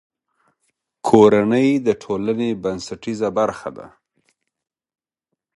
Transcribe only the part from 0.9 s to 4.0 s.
کورنۍ د ټولنې بنسټیزه برخه ده.